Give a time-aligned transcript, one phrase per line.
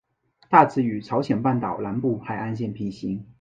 [0.49, 3.23] 大致与朝鲜半岛南部海岸线平行。